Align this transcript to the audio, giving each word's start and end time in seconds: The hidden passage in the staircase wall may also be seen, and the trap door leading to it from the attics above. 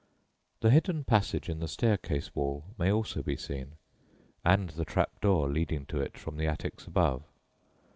The 0.61 0.71
hidden 0.71 1.03
passage 1.03 1.47
in 1.47 1.59
the 1.59 1.67
staircase 1.67 2.33
wall 2.33 2.63
may 2.79 2.91
also 2.91 3.21
be 3.21 3.37
seen, 3.37 3.73
and 4.43 4.71
the 4.71 4.83
trap 4.83 5.21
door 5.21 5.47
leading 5.47 5.85
to 5.85 6.01
it 6.01 6.17
from 6.17 6.37
the 6.37 6.47
attics 6.47 6.87
above. 6.87 7.21